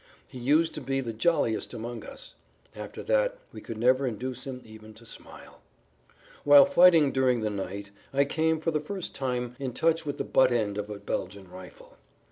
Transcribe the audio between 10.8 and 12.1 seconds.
a Belgian rifle.